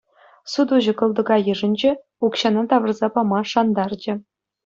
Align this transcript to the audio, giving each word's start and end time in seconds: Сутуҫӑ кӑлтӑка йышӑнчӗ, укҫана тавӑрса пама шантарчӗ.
Сутуҫӑ 0.51 0.93
кӑлтӑка 1.01 1.37
йышӑнчӗ, 1.47 1.91
укҫана 2.29 2.61
тавӑрса 2.73 3.07
пама 3.17 3.39
шантарчӗ. 3.51 4.13